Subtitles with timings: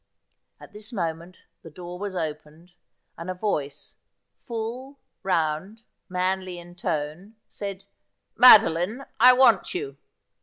[0.59, 2.71] At this moment the door was opened,
[3.19, 3.93] and a voice,
[4.47, 7.83] full, round, manly in tone, said:'
[8.35, 9.97] Madeline, I want you.'